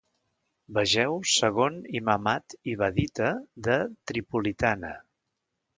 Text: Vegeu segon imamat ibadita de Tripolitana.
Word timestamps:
Vegeu 0.77 1.19
segon 1.33 1.77
imamat 2.01 2.57
ibadita 2.73 3.31
de 3.69 3.79
Tripolitana. 4.13 4.95